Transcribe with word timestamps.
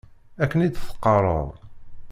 Akken 0.43 0.63
i 0.65 0.67
d-teqqareḍ. 0.69 1.47